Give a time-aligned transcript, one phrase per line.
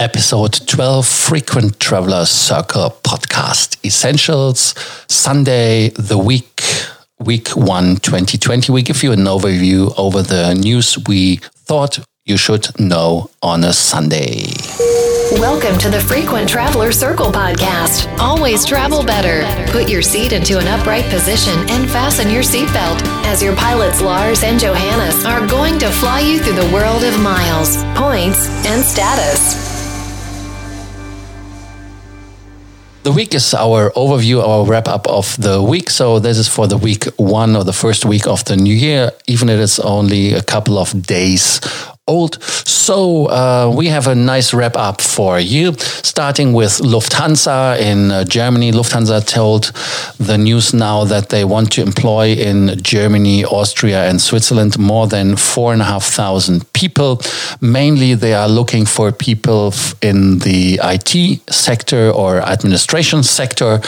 [0.00, 4.74] episode 12 Frequent Traveler Circle podcast essentials.
[5.08, 6.62] Sunday, the week,
[7.18, 8.72] week one, 2020.
[8.72, 13.74] We give you an overview over the news we thought you should know on a
[13.74, 14.44] Sunday.
[15.32, 18.10] Welcome to the Frequent Traveler Circle podcast.
[18.18, 19.44] Always travel better.
[19.70, 24.44] Put your seat into an upright position and fasten your seatbelt as your pilots Lars
[24.44, 29.69] and Johannes are going to fly you through the world of miles, points, and status.
[33.02, 35.88] The week is our overview, our wrap up of the week.
[35.88, 39.10] So this is for the week one or the first week of the new year,
[39.26, 41.60] even if it's only a couple of days
[42.10, 42.42] old.
[42.42, 48.24] So uh, we have a nice wrap up for you, starting with Lufthansa in uh,
[48.24, 48.72] Germany.
[48.72, 49.72] Lufthansa told
[50.18, 55.36] the news now that they want to employ in Germany, Austria, and Switzerland more than
[55.36, 57.20] four and a half thousand people.
[57.60, 59.72] Mainly, they are looking for people
[60.02, 61.12] in the IT
[61.52, 63.80] sector or administration sector.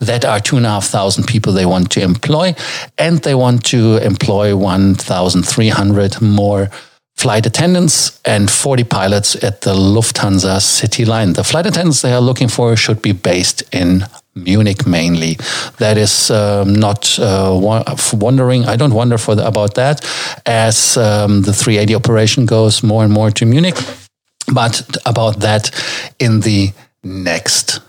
[0.00, 2.54] That are two and a half thousand people they want to employ,
[2.96, 6.70] and they want to employ one thousand three hundred more
[7.18, 11.32] flight attendants and 40 pilots at the Lufthansa City Line.
[11.32, 14.04] The flight attendants they are looking for should be based in
[14.36, 15.36] Munich mainly.
[15.78, 17.58] That is um, not uh,
[18.12, 18.66] wondering.
[18.66, 20.06] I don't wonder for the, about that
[20.46, 23.76] as um, the 380 operation goes more and more to Munich.
[24.52, 25.70] But about that
[26.20, 27.80] in the next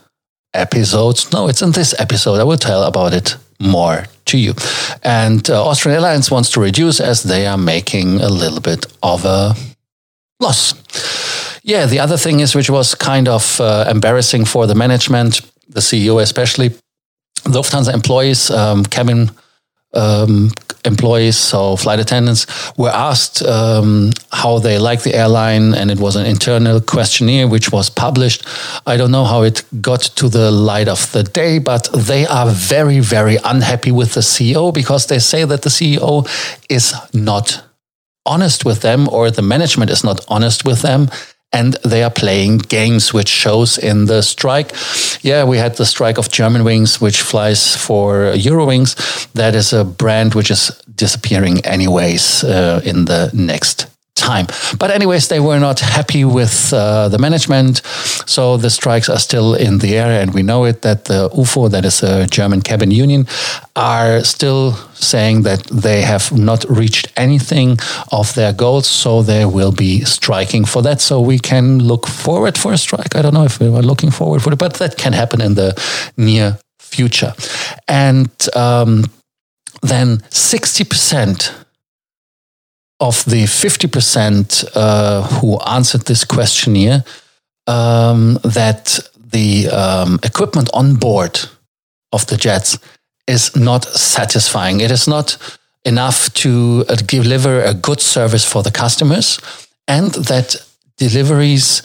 [0.56, 1.32] episodes.
[1.32, 2.40] No, it's in this episode.
[2.40, 4.54] I will tell about it more to you.
[5.04, 9.26] And uh, Austrian Airlines wants to reduce as they are making a little bit of
[9.26, 9.56] a
[10.40, 10.74] loss.
[11.64, 15.82] Yeah, the other thing is, which was kind of uh, embarrassing for the management, the
[15.82, 16.72] CEO especially,
[17.44, 19.32] Lufthansa employees, um, cabin
[19.94, 20.52] um,
[20.86, 22.46] employees, so flight attendants,
[22.78, 27.72] were asked um, how they like the airline, and it was an internal questionnaire which
[27.72, 28.46] was published.
[28.86, 32.50] I don't know how it got to the light of the day, but they are
[32.50, 36.28] very, very unhappy with the CEO because they say that the CEO
[36.70, 37.64] is not
[38.26, 41.10] honest with them or the management is not honest with them
[41.52, 44.72] and they are playing games, which shows in the strike.
[45.22, 48.96] Yeah, we had the strike of Germanwings, which flies for Eurowings.
[49.34, 53.88] That is a brand which is disappearing anyways uh, in the next
[54.20, 54.48] time.
[54.78, 57.82] But anyways, they were not happy with uh, the management,
[58.26, 61.70] so the strikes are still in the air, and we know it that the UFO,
[61.72, 63.28] that is a German cabin union,
[63.76, 67.78] are still saying that they have not reached anything
[68.12, 71.02] of their goals, so they will be striking for that.
[71.02, 73.16] So we can look forward for a strike.
[73.16, 75.56] I don't know if we are looking forward for it, but that can happen in
[75.56, 75.74] the
[76.18, 77.34] near future.
[77.88, 79.06] And um,
[79.82, 81.54] then 60%
[83.00, 87.04] of the 50% uh, who answered this questionnaire,
[87.68, 89.00] um, that
[89.32, 91.40] the um, equipment on board
[92.12, 92.78] of the jets
[93.28, 94.82] is not satisfying.
[94.82, 95.38] It is not
[95.86, 99.40] enough to uh, deliver a good service for the customers,
[99.88, 100.56] and that
[100.98, 101.82] deliveries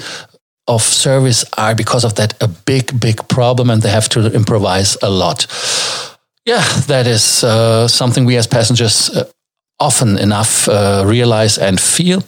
[0.67, 4.97] of service are, because of that, a big, big problem, and they have to improvise
[5.03, 5.47] a lot.
[6.47, 9.31] Yeah, that is uh, something we as passengers uh,
[9.79, 12.23] often enough uh, realize and feel.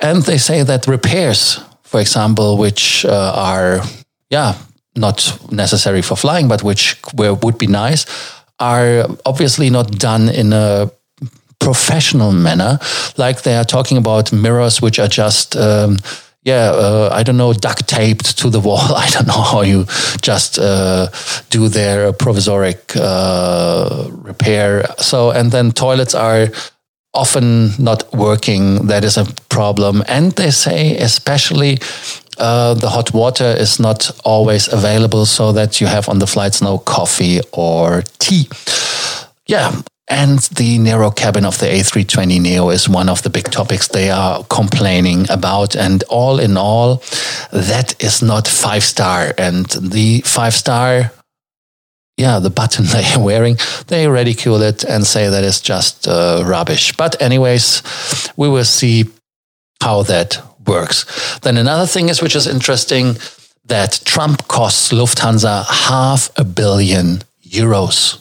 [0.00, 3.82] And they say that repairs, for example, which uh, are,
[4.30, 4.54] yeah,
[4.94, 8.06] not necessary for flying, but which were, would be nice,
[8.58, 10.90] are obviously not done in a
[11.58, 12.78] professional manner.
[13.16, 15.98] Like they are talking about mirrors, which are just, um,
[16.44, 18.94] yeah, uh, I don't know, duct taped to the wall.
[18.96, 19.84] I don't know how you
[20.20, 21.08] just uh,
[21.50, 24.86] do their provisoric uh, repair.
[24.98, 26.48] So, and then toilets are
[27.14, 28.86] often not working.
[28.86, 30.02] That is a problem.
[30.08, 31.78] And they say, especially,
[32.38, 36.62] uh, the hot water is not always available, so that you have on the flights
[36.62, 38.48] no coffee or tea.
[39.46, 39.82] Yeah.
[40.08, 44.10] And the narrow cabin of the A320 Neo is one of the big topics they
[44.10, 45.74] are complaining about.
[45.76, 47.02] And all in all,
[47.50, 49.32] that is not five star.
[49.38, 51.12] And the five star
[52.22, 53.56] yeah, the button they are wearing,
[53.88, 56.96] they ridicule it and say that it's just uh, rubbish.
[56.96, 57.82] But, anyways,
[58.36, 59.04] we will see
[59.82, 61.04] how that works.
[61.40, 63.16] Then another thing is, which is interesting,
[63.64, 68.18] that Trump costs Lufthansa half a billion euros.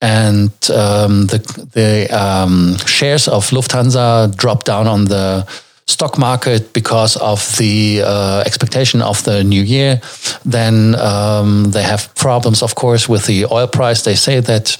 [0.00, 1.38] And um, the,
[1.72, 5.46] the um, shares of Lufthansa dropped down on the
[5.88, 10.00] stock market because of the uh, expectation of the new year.
[10.44, 14.02] Then um, they have problems, of course, with the oil price.
[14.02, 14.76] They say that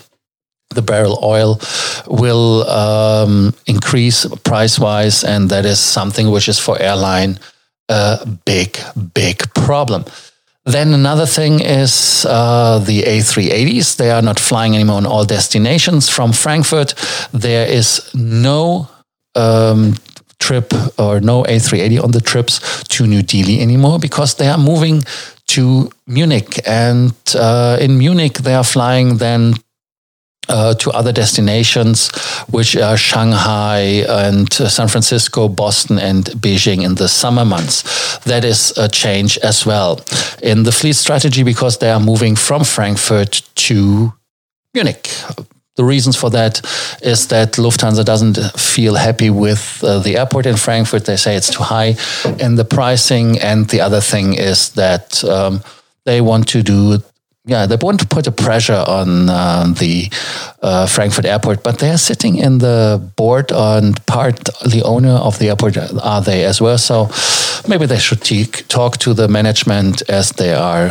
[0.74, 1.60] the barrel oil
[2.06, 7.38] will um, increase price wise, and that is something which is for airline
[7.88, 8.78] a big,
[9.14, 10.04] big problem.
[10.66, 13.96] Then another thing is uh, the A380s.
[13.96, 16.94] They are not flying anymore on all destinations from Frankfurt.
[17.32, 18.90] There is no
[19.34, 19.94] um,
[20.38, 25.02] trip or no A380 on the trips to New Delhi anymore because they are moving
[25.48, 26.60] to Munich.
[26.66, 29.54] And uh, in Munich, they are flying then
[30.48, 32.10] uh, to other destinations,
[32.50, 38.18] which are Shanghai and uh, San Francisco, Boston, and Beijing in the summer months.
[38.20, 40.00] That is a change as well
[40.42, 44.12] in the fleet strategy because they are moving from Frankfurt to
[44.74, 45.10] Munich.
[45.78, 46.60] The reasons for that
[47.02, 51.04] is that Lufthansa doesn't feel happy with uh, the airport in Frankfurt.
[51.04, 51.94] They say it's too high
[52.40, 53.38] in the pricing.
[53.38, 55.62] And the other thing is that um,
[56.04, 56.98] they want to do
[57.44, 60.10] yeah, they want to put a pressure on uh, the
[60.60, 64.36] uh, Frankfurt airport, but they are sitting in the board and part
[64.66, 66.76] the owner of the airport are they as well.
[66.76, 67.08] So
[67.68, 68.20] maybe they should
[68.68, 70.90] talk to the management as they are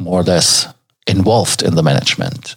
[0.00, 0.66] more or less
[1.06, 2.54] involved in the management.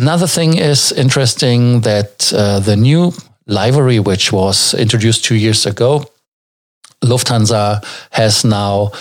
[0.00, 3.12] Another thing is interesting that uh, the new
[3.48, 6.04] livery, which was introduced two years ago,
[7.02, 8.92] Lufthansa has now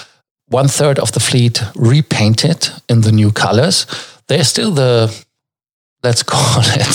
[0.47, 3.85] one third of the fleet repainted in the new colors.
[4.27, 5.15] There's still the,
[6.01, 6.93] let's call it,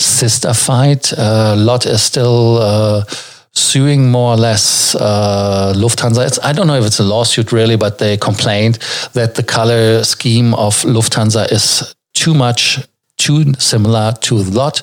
[0.00, 1.12] sister fight.
[1.12, 3.04] Uh, LOT is still uh,
[3.52, 6.26] suing more or less uh, Lufthansa.
[6.26, 8.78] It's, I don't know if it's a lawsuit really, but they complained
[9.12, 12.78] that the color scheme of Lufthansa is too much
[13.16, 14.82] too similar to LOT.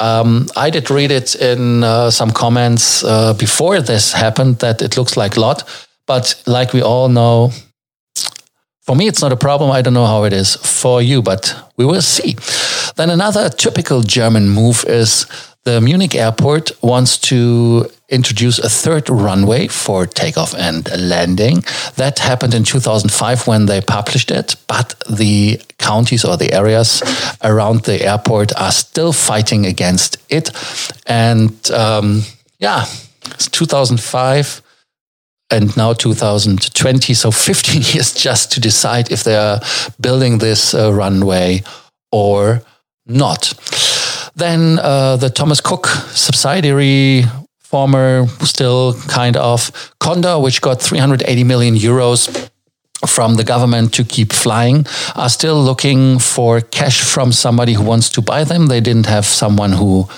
[0.00, 4.96] Um, I did read it in uh, some comments uh, before this happened that it
[4.96, 5.64] looks like LOT.
[6.06, 7.52] But like we all know,
[8.82, 9.70] for me, it's not a problem.
[9.70, 12.36] I don't know how it is for you, but we will see.
[12.96, 15.26] Then another typical German move is
[15.64, 21.64] the Munich airport wants to introduce a third runway for takeoff and landing.
[21.96, 27.02] That happened in 2005 when they published it, but the counties or the areas
[27.42, 30.50] around the airport are still fighting against it.
[31.06, 32.22] And um,
[32.58, 32.84] yeah,
[33.26, 34.62] it's 2005
[35.50, 37.14] and now 2020.
[37.14, 39.60] So 15 years just to decide if they are
[40.00, 41.62] building this uh, runway
[42.12, 42.62] or
[43.06, 43.54] not.
[44.34, 47.24] Then uh, the Thomas Cook subsidiary,
[47.70, 49.70] former still kind of
[50.00, 52.50] Condor, which got 380 million euros
[53.06, 54.84] from the government to keep flying
[55.14, 58.66] are still looking for cash from somebody who wants to buy them.
[58.66, 60.08] They didn't have someone who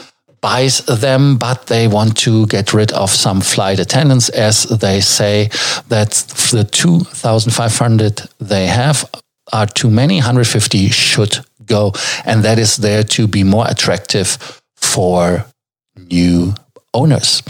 [0.40, 5.49] buys them, but they want to get rid of some flight attendants as they say
[5.88, 6.10] that
[6.50, 9.08] the 2,500 they have
[9.52, 10.16] are too many.
[10.16, 11.93] 150 should go.
[12.25, 15.46] And that is there to be more attractive for
[15.96, 16.54] new
[16.94, 17.42] owners.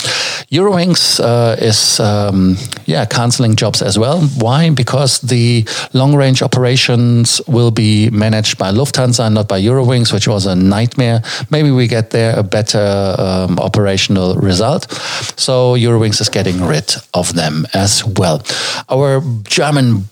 [0.50, 4.20] Eurowings uh, is um, yeah canceling jobs as well.
[4.38, 4.70] Why?
[4.70, 10.28] Because the long range operations will be managed by Lufthansa, and not by Eurowings, which
[10.28, 11.22] was a nightmare.
[11.50, 14.90] Maybe we get there a better um, operational result.
[15.36, 18.42] So Eurowings is getting rid of them as well.
[18.90, 20.04] Our German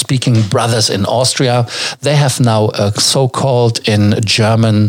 [0.00, 1.66] speaking brothers in Austria,
[2.00, 4.88] they have now a so-called in German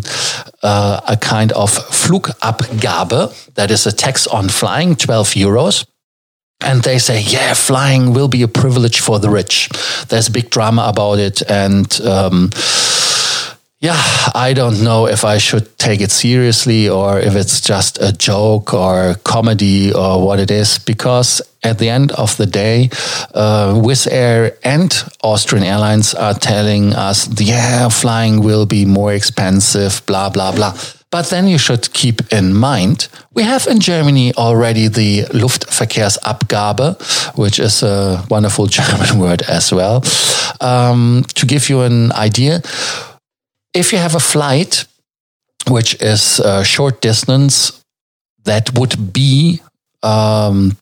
[0.63, 5.85] uh, a kind of Flugabgabe, that is a tax on flying, 12 euros.
[6.63, 9.69] And they say, yeah, flying will be a privilege for the rich.
[10.09, 11.41] There's big drama about it.
[11.49, 12.51] And um,
[13.81, 13.99] yeah,
[14.35, 18.75] I don't know if I should take it seriously or if it's just a joke
[18.75, 22.91] or comedy or what it is, because at the end of the day,
[23.33, 30.03] uh, Wizz Air and Austrian Airlines are telling us, yeah, flying will be more expensive,
[30.05, 30.77] blah, blah, blah.
[31.09, 37.59] But then you should keep in mind, we have in Germany already the Luftverkehrsabgabe, which
[37.59, 40.03] is a wonderful German word as well.
[40.61, 42.61] Um, to give you an idea,
[43.73, 44.85] if you have a flight
[45.67, 47.83] which is a short distance,
[48.43, 49.61] that would be
[50.03, 50.77] um,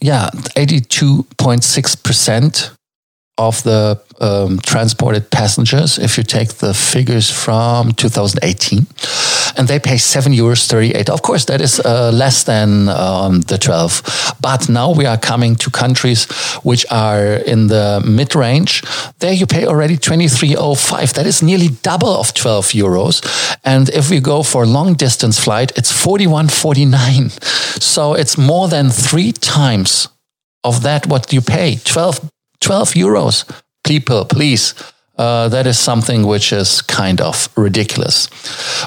[0.00, 2.75] yeah, 82.6%
[3.38, 8.86] of the um, transported passengers if you take the figures from 2018
[9.58, 13.58] and they pay 7 euros 38 of course that is uh, less than um, the
[13.58, 16.24] 12 but now we are coming to countries
[16.62, 18.82] which are in the mid range
[19.18, 23.22] there you pay already 2305 that is nearly double of 12 euros.
[23.64, 27.30] And if we go for long distance flight it's 4149
[27.80, 30.08] so it's more than 3 times
[30.64, 31.76] of that what you pay.
[31.84, 33.44] 12 12 euros.
[33.84, 34.74] People, please.
[35.18, 38.26] Uh, that is something which is kind of ridiculous.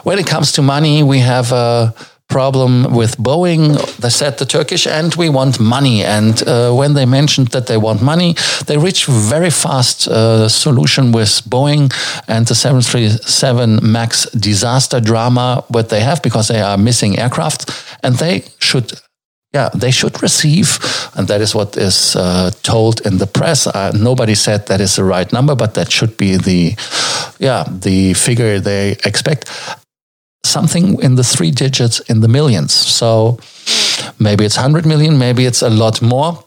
[0.04, 1.94] When it comes to money, we have a
[2.30, 3.76] problem with Boeing.
[3.98, 6.04] They said the Turkish and we want money.
[6.06, 8.36] And uh, when they mentioned that they want money,
[8.68, 11.92] they reached very fast uh, solution with Boeing
[12.28, 17.72] and the 737 Max disaster drama what they have because they are missing aircraft
[18.04, 19.02] and they should
[19.54, 20.78] yeah, they should receive,
[21.16, 23.66] and that is what is uh, told in the press.
[23.66, 26.76] Uh, nobody said that is the right number, but that should be the,
[27.40, 29.50] yeah, the figure they expect.
[30.46, 32.74] Something in the three digits in the millions.
[32.74, 33.40] So
[34.20, 36.44] maybe it's 100 million, maybe it's a lot more.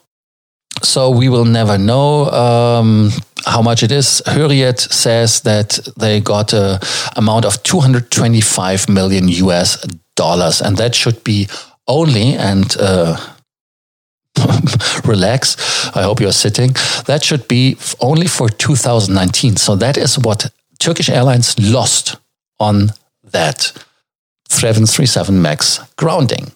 [0.82, 3.10] So we will never know um,
[3.44, 4.22] how much it is.
[4.26, 6.80] Hurriyet says that they got a
[7.16, 11.48] amount of 225 million US dollars, and that should be
[11.92, 13.16] only and uh,
[15.04, 15.56] relax.
[15.94, 16.74] I hope you're sitting.
[17.06, 19.56] That should be only for 2019.
[19.56, 22.16] So that is what Turkish Airlines lost
[22.58, 22.92] on
[23.32, 23.72] that
[24.48, 26.52] 737 MAX grounding.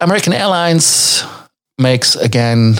[0.00, 1.24] American Airlines
[1.78, 2.76] makes again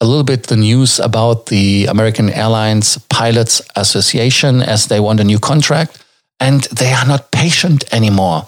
[0.00, 5.24] a little bit the news about the American Airlines Pilots Association as they want a
[5.24, 6.04] new contract
[6.40, 8.44] and they are not patient anymore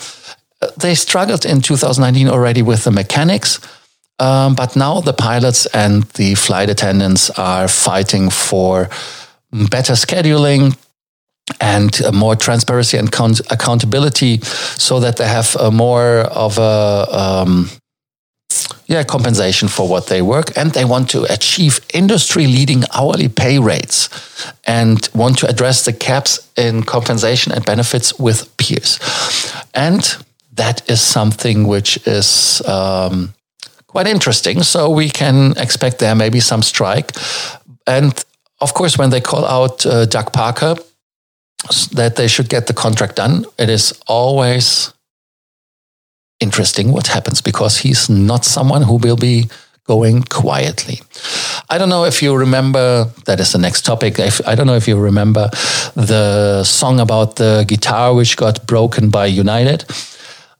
[0.76, 3.60] they struggled in 2019 already with the mechanics.
[4.18, 8.88] Um, but now the pilots and the flight attendants are fighting for
[9.50, 10.76] better scheduling
[11.60, 17.68] and more transparency and count- accountability so that they have more of a um,
[18.86, 23.58] yeah compensation for what they work and they want to achieve industry leading hourly pay
[23.58, 24.08] rates
[24.64, 28.98] and want to address the caps in compensation and benefits with peers
[29.74, 30.16] and
[30.56, 33.34] that is something which is um,
[33.86, 34.62] quite interesting.
[34.62, 37.12] So we can expect there maybe some strike.
[37.86, 38.12] And
[38.60, 40.76] of course, when they call out uh, Doug Parker
[41.92, 44.92] that they should get the contract done, it is always
[46.40, 49.48] interesting what happens because he's not someone who will be
[49.86, 51.00] going quietly.
[51.68, 54.18] I don't know if you remember, that is the next topic.
[54.18, 55.50] I don't know if you remember
[55.94, 59.84] the song about the guitar which got broken by United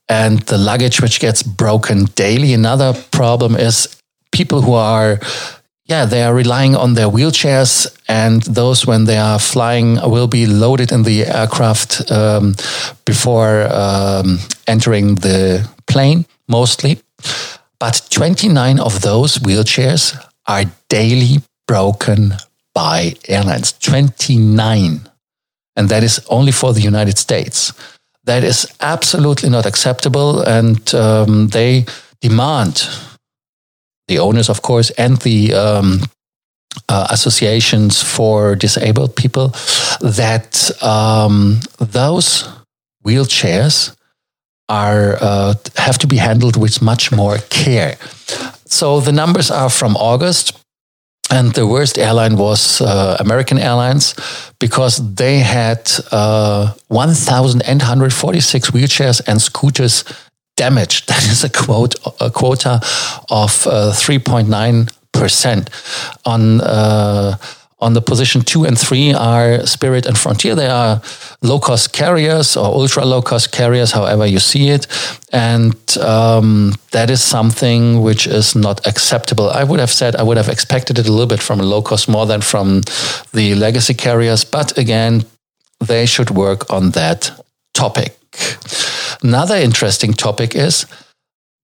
[0.09, 2.53] and the luggage which gets broken daily.
[2.53, 3.97] Another problem is
[4.33, 5.21] people who are
[5.87, 10.47] yeah, they are relying on their wheelchairs, and those, when they are flying, will be
[10.47, 12.55] loaded in the aircraft um,
[13.05, 17.01] before um, entering the plane, mostly.
[17.79, 22.33] But 29 of those wheelchairs are daily broken
[22.75, 23.73] by airlines.
[23.73, 25.01] 29.
[25.77, 27.75] And that is only for the United States.
[28.25, 30.41] That is absolutely not acceptable.
[30.41, 31.85] And um, they
[32.21, 32.89] demand,
[34.09, 36.01] the owners, of course, and the um,
[36.89, 39.49] uh, associations for disabled people,
[40.01, 42.49] that um, those
[43.05, 43.95] wheelchairs
[44.69, 47.97] are uh, have to be handled with much more care.
[48.67, 50.59] So the numbers are from August.
[51.31, 54.15] And the worst airline was uh, American Airlines
[54.59, 60.05] because they had uh, 1,846 wheelchairs and scooters
[60.57, 61.09] damaged.
[61.15, 62.81] That is a, quote, a quota
[63.31, 65.69] of uh, 3.9%.
[66.27, 67.37] On uh,
[67.85, 70.55] on the position two and three are Spirit and Frontier.
[70.55, 71.03] They are
[71.43, 74.87] low cost carriers or ultra low cost carriers, however you see it.
[75.33, 79.51] And um, that is something which is not acceptable.
[79.51, 81.83] I would have said I would have expected it a little bit from a low
[81.83, 82.81] cost more than from
[83.33, 84.45] the legacy carriers.
[84.45, 85.25] But again,
[85.81, 87.31] they should work on that
[87.75, 88.17] topic.
[89.23, 90.87] Another interesting topic is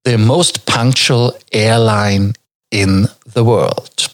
[0.05, 2.35] the most punctual airline
[2.71, 4.10] in the world.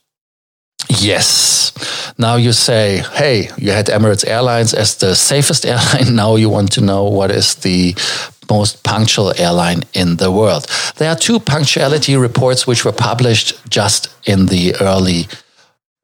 [0.89, 1.73] Yes.
[2.19, 6.15] Now you say, hey, you had Emirates Airlines as the safest airline.
[6.15, 7.95] Now you want to know what is the
[8.49, 10.67] most punctual airline in the world.
[10.97, 15.27] There are two punctuality reports which were published just in the early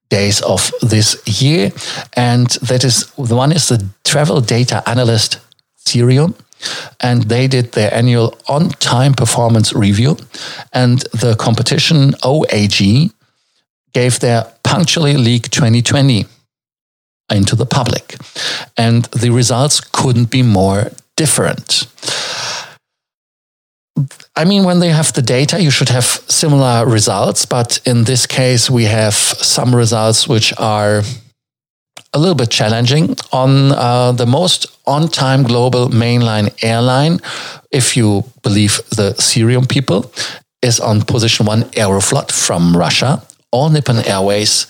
[0.08, 1.70] days of this year.
[2.14, 5.38] And that is the one is the travel data analyst
[5.86, 6.34] Cirium.
[7.00, 10.16] And they did their annual on time performance review.
[10.72, 13.10] And the competition OAG
[13.92, 16.24] gave their Punctuality League 2020
[17.30, 18.16] into the public.
[18.78, 21.86] And the results couldn't be more different.
[24.34, 27.44] I mean, when they have the data, you should have similar results.
[27.44, 31.02] But in this case, we have some results which are
[32.14, 33.16] a little bit challenging.
[33.30, 37.20] On uh, the most on time global mainline airline,
[37.70, 40.10] if you believe the Cirium people,
[40.62, 43.20] is on position one Aeroflot from Russia
[43.52, 44.66] all Nippon Airways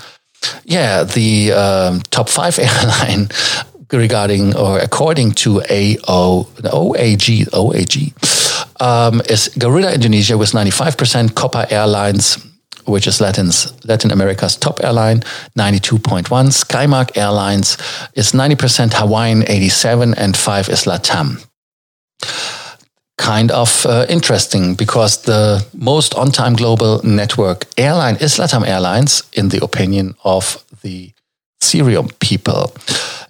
[0.65, 3.29] yeah, the um, top five airline
[3.93, 8.13] regarding or according to AO, OAG, OAG
[8.81, 12.39] um, is Garuda Indonesia with 95%, Copa Airlines,
[12.89, 15.21] which is Latin's, Latin America's top airline,
[15.57, 16.25] 92.1.
[16.29, 17.77] Skymark Airlines
[18.15, 21.45] is 90%, Hawaiian 87, and 5 is LATAM.
[23.17, 29.23] Kind of uh, interesting because the most on time global network airline is LATAM Airlines,
[29.33, 31.13] in the opinion of the
[31.61, 32.73] Cirium people.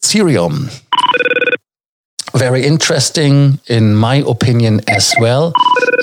[0.01, 0.69] Cirium
[2.39, 5.51] very interesting, in my opinion, as well,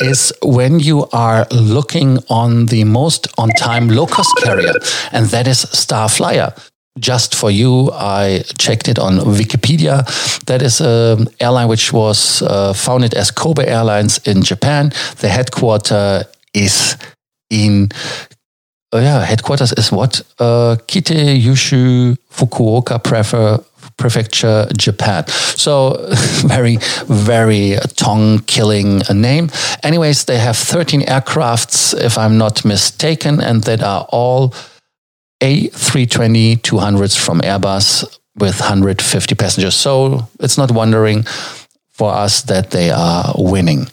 [0.03, 4.75] is when you are looking on the most on time low cost carrier,
[5.13, 6.53] and that is Starflyer.
[6.99, 10.05] Just for you, I checked it on Wikipedia.
[10.45, 14.93] That is an airline which was uh, founded as Kobe Airlines in Japan.
[15.21, 16.97] The headquarter is
[17.51, 17.89] in
[18.95, 20.23] uh, yeah, headquarters is what?
[20.39, 23.59] Uh, Kitakyushu Fukuoka prefer,
[23.97, 25.27] Prefecture, Japan.
[25.29, 26.07] So
[26.47, 29.51] very, very tongue killing name.
[29.83, 34.55] Anyways, they have 13 aircrafts, if I'm not mistaken, and that are all
[35.41, 38.05] A320 200s from Airbus
[38.37, 39.75] with 150 passengers.
[39.75, 41.25] So it's not wondering
[41.91, 43.87] for us that they are winning.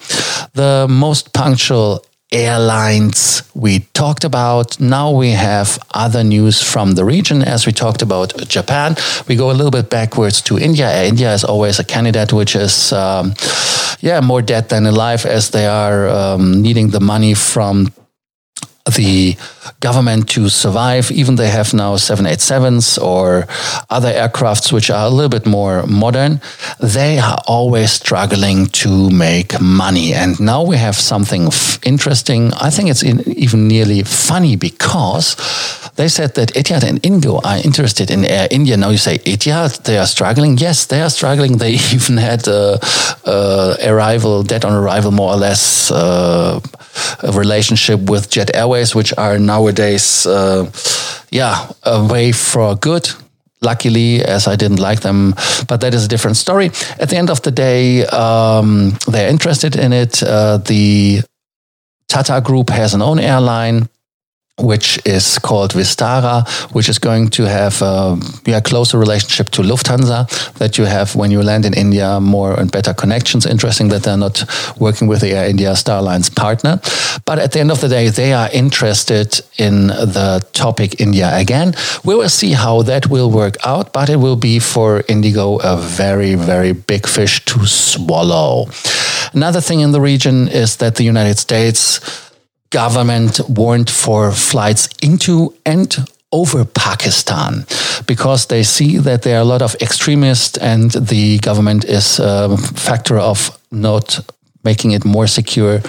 [0.53, 4.79] The most punctual airlines we talked about.
[4.79, 7.41] Now we have other news from the region.
[7.41, 8.95] As we talked about Japan,
[9.27, 11.03] we go a little bit backwards to India.
[11.03, 13.33] India is always a candidate which is, um,
[14.01, 17.93] yeah, more dead than alive as they are um, needing the money from
[18.85, 19.37] the
[19.79, 21.09] government to survive.
[21.11, 23.47] Even they have now 787s or
[23.89, 26.41] other aircrafts which are a little bit more modern.
[26.81, 30.13] They are always struggling to make money.
[30.13, 31.49] And now we have something
[31.85, 32.51] interesting.
[32.53, 35.35] I think it's even nearly funny because
[35.95, 38.75] they said that Etihad and Indigo are interested in Air India.
[38.75, 40.57] Now you say Etihad, they are struggling.
[40.57, 41.57] Yes, they are struggling.
[41.57, 42.79] They even had a,
[43.85, 46.59] arrival, dead on arrival, more or less, uh,
[47.33, 50.69] relationship with Jet Airways, which are nowadays, uh,
[51.31, 53.09] yeah, away for good
[53.61, 55.33] luckily, as I didn't like them.
[55.67, 56.71] But that is a different story.
[56.99, 60.21] At the end of the day, um, they're interested in it.
[60.21, 61.21] Uh, the
[62.07, 63.87] Tata Group has an own airline
[64.59, 70.53] which is called Vistara, which is going to have a yeah, closer relationship to Lufthansa
[70.59, 73.47] that you have when you land in India, more and better connections.
[73.47, 74.43] Interesting that they're not
[74.79, 76.79] working with the Air India Star Alliance partner.
[77.25, 81.73] But at the end of the day, they are interested in the topic India again.
[82.03, 85.77] We will see how that will work out, but it will be for Indigo a
[85.77, 88.67] very, very big fish to swallow.
[89.33, 92.29] Another thing in the region is that the United States
[92.73, 95.95] government warned for flights into and
[96.31, 97.65] over Pakistan
[98.07, 102.57] because they see that there are a lot of extremists and the government is a
[102.57, 104.19] factor of not
[104.63, 105.81] making it more secure.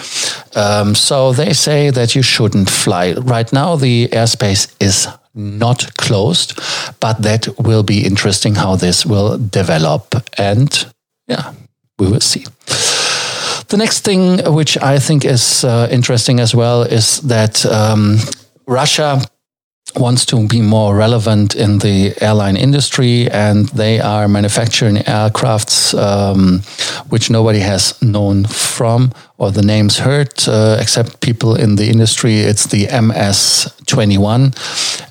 [0.55, 3.13] Um, so they say that you shouldn't fly.
[3.13, 6.61] Right now, the airspace is not closed,
[7.01, 10.15] but that will be interesting how this will develop.
[10.39, 10.93] And
[11.27, 11.53] yeah,
[11.99, 12.45] we will see.
[13.75, 18.19] The next thing, which I think is uh, interesting as well, is that um,
[18.69, 19.21] Russia
[19.97, 26.61] wants to be more relevant in the airline industry and they are manufacturing aircrafts um,
[27.09, 32.37] which nobody has known from or the names heard uh, except people in the industry.
[32.37, 34.55] It's the MC-21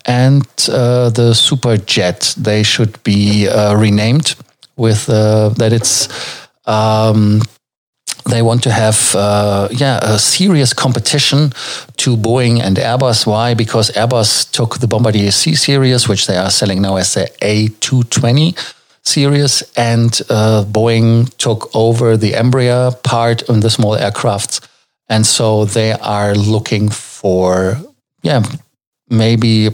[0.06, 2.34] and uh, the superjet.
[2.36, 4.36] They should be uh, renamed
[4.78, 6.08] with uh, that it's
[6.66, 7.42] um,
[8.26, 11.50] they want to have uh, yeah a serious competition
[11.98, 13.26] to Boeing and Airbus.
[13.26, 13.54] Why?
[13.54, 18.58] Because Airbus took the Bombardier C series, which they are selling now as the A220
[19.04, 24.66] series, and uh, Boeing took over the Embraer part on the small aircrafts.
[25.10, 27.78] And so they are looking for,
[28.22, 28.42] yeah,
[29.10, 29.70] maybe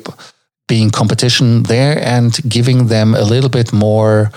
[0.67, 4.31] being competition there and giving them a little bit more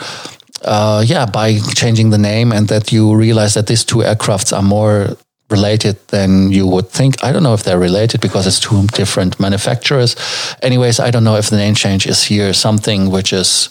[0.64, 4.62] uh, yeah, by changing the name and that you realize that these two aircrafts are
[4.62, 5.16] more
[5.51, 7.22] related than you would think.
[7.22, 10.16] I don't know if they're related because it's two different manufacturers.
[10.62, 13.68] Anyways, I don't know if the name change is here something which is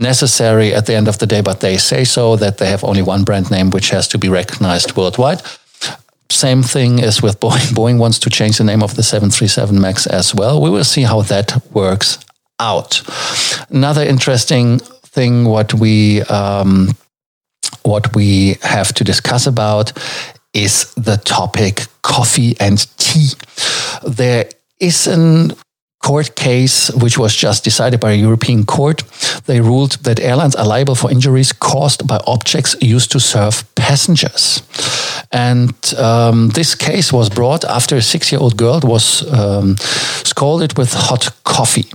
[0.00, 3.02] necessary at the end of the day, but they say so that they have only
[3.02, 5.42] one brand name which has to be recognized worldwide.
[6.30, 7.74] Same thing is with Boeing.
[7.74, 10.62] Boeing wants to change the name of the 737 MAX as well.
[10.62, 12.18] We will see how that works
[12.60, 13.02] out.
[13.70, 14.80] Another interesting
[15.12, 16.96] thing what we um,
[17.82, 19.92] what we have to discuss about
[20.54, 23.30] is the topic coffee and tea.
[24.06, 24.48] There
[24.80, 25.52] is an
[26.00, 29.02] court case which was just decided by a European court.
[29.46, 34.62] They ruled that airlines are liable for injuries caused by objects used to serve passengers.
[35.32, 39.76] And um, this case was brought after a six year old girl was um,
[40.24, 41.90] scalded with hot coffee.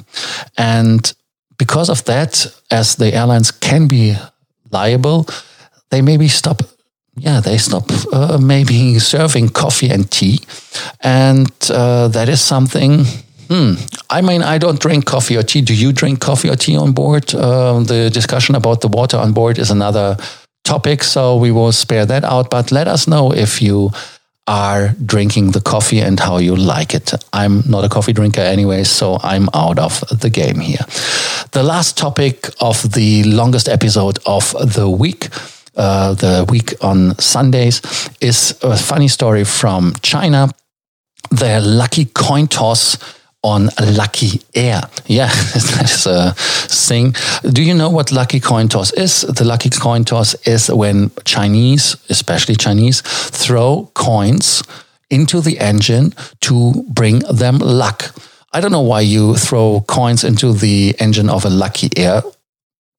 [0.58, 1.14] And
[1.64, 4.16] because of that, as the airlines can be
[4.72, 5.26] liable,
[5.92, 6.62] they maybe stop.
[7.16, 10.40] Yeah, they stop uh, maybe serving coffee and tea,
[11.00, 13.06] and uh, that is something.
[13.50, 13.74] Hmm.
[14.10, 15.62] I mean, I don't drink coffee or tea.
[15.62, 17.34] Do you drink coffee or tea on board?
[17.34, 20.18] Uh, the discussion about the water on board is another
[20.64, 22.50] topic, so we will spare that out.
[22.50, 23.92] But let us know if you
[24.48, 27.14] are drinking the coffee and how you like it.
[27.32, 30.86] I'm not a coffee drinker anyway, so I'm out of the game here.
[31.52, 35.30] The last topic of the longest episode of the week.
[35.76, 37.82] Uh, the week on Sundays
[38.22, 40.50] is a funny story from China.
[41.32, 42.98] Their lucky coin toss
[43.44, 44.82] on Lucky Air.
[45.06, 47.16] Yeah, that is a uh, thing.
[47.52, 49.22] Do you know what Lucky Coin Toss is?
[49.22, 54.64] The Lucky Coin Toss is when Chinese, especially Chinese, throw coins
[55.10, 58.16] into the engine to bring them luck.
[58.54, 62.24] I don't know why you throw coins into the engine of a Lucky Air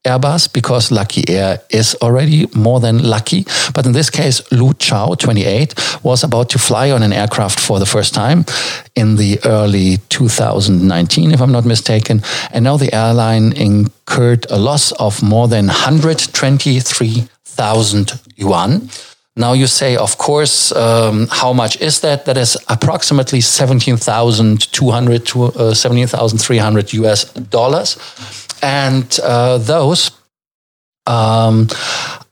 [0.04, 3.46] Airbus because Lucky Air is already more than lucky.
[3.74, 7.78] But in this case, Lu Chao, 28, was about to fly on an aircraft for
[7.78, 8.44] the first time
[8.94, 12.20] in the early 2019, if I'm not mistaken.
[12.52, 18.90] And now the airline incurred a loss of more than 123,000 yuan.
[19.36, 22.24] Now you say, of course, um, how much is that?
[22.26, 27.96] That is approximately 17,200 to uh, 17,300 US dollars
[28.64, 30.10] and uh, those
[31.06, 31.68] um,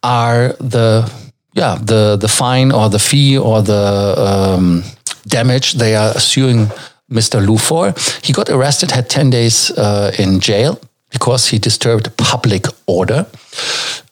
[0.03, 1.11] are the
[1.53, 4.83] yeah the the fine or the fee or the um,
[5.27, 6.71] damage they are suing
[7.11, 7.47] Mr.
[7.47, 7.95] Lu for.
[8.23, 13.27] He got arrested, had ten days uh, in jail because he disturbed public order.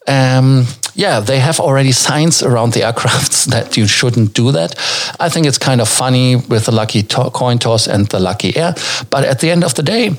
[0.07, 4.75] Um, yeah, they have already signs around the aircrafts that you shouldn't do that.
[5.19, 8.55] I think it's kind of funny with the lucky to- coin toss and the lucky
[8.55, 8.75] air.
[9.09, 10.11] But at the end of the day,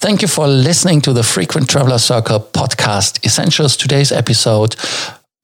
[0.00, 3.76] Thank you for listening to the Frequent Traveler Circle podcast essentials.
[3.76, 4.76] Today's episode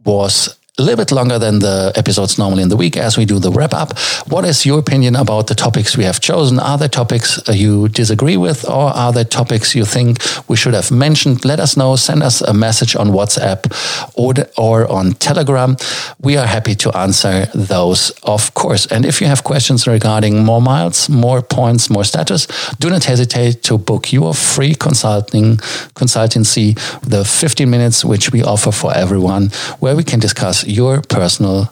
[0.04, 3.38] was a little bit longer than the episodes normally in the week as we do
[3.38, 3.96] the wrap up.
[4.26, 6.58] What is your opinion about the topics we have chosen?
[6.58, 10.74] Are there topics uh, you disagree with, or are there topics you think we should
[10.74, 11.44] have mentioned?
[11.44, 11.94] Let us know.
[11.94, 13.70] Send us a message on WhatsApp
[14.16, 15.76] or, or on Telegram.
[16.20, 18.86] We are happy to answer those, of course.
[18.86, 22.48] And if you have questions regarding more miles, more points, more status,
[22.80, 25.58] do not hesitate to book your free consulting
[25.94, 30.18] consultancy, the 15 minutes which we offer for everyone, where we can
[30.66, 31.70] your personal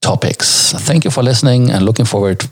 [0.00, 0.72] topics.
[0.72, 2.46] Thank you for listening and looking forward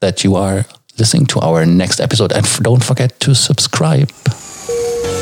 [0.00, 0.64] that you are
[0.98, 2.32] listening to our next episode.
[2.32, 4.10] And don't forget to subscribe.